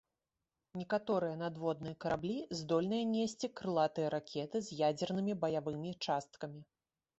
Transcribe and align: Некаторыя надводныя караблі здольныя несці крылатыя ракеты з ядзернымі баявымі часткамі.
Некаторыя 0.81 1.35
надводныя 1.41 1.97
караблі 2.05 2.37
здольныя 2.63 3.03
несці 3.13 3.51
крылатыя 3.61 4.09
ракеты 4.15 4.57
з 4.71 4.81
ядзернымі 4.89 5.33
баявымі 5.47 5.97
часткамі. 6.11 6.61